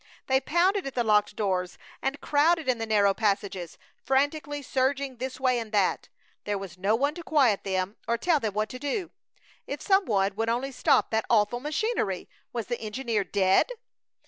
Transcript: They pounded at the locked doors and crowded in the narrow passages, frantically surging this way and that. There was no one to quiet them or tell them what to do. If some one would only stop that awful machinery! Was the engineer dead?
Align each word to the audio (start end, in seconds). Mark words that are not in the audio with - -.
They 0.25 0.41
pounded 0.41 0.87
at 0.87 0.95
the 0.95 1.03
locked 1.03 1.35
doors 1.35 1.77
and 2.01 2.19
crowded 2.19 2.67
in 2.67 2.79
the 2.79 2.87
narrow 2.87 3.13
passages, 3.13 3.77
frantically 4.03 4.63
surging 4.63 5.17
this 5.17 5.39
way 5.39 5.59
and 5.59 5.71
that. 5.73 6.09
There 6.43 6.57
was 6.57 6.75
no 6.75 6.95
one 6.95 7.13
to 7.13 7.23
quiet 7.23 7.63
them 7.63 7.97
or 8.07 8.17
tell 8.17 8.39
them 8.39 8.55
what 8.55 8.69
to 8.69 8.79
do. 8.79 9.11
If 9.67 9.79
some 9.79 10.05
one 10.05 10.33
would 10.35 10.49
only 10.49 10.71
stop 10.71 11.11
that 11.11 11.25
awful 11.29 11.59
machinery! 11.59 12.27
Was 12.51 12.65
the 12.65 12.81
engineer 12.81 13.23
dead? 13.23 13.69